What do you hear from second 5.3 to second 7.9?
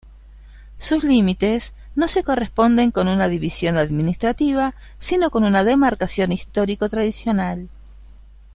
una demarcación histórico-tradicional.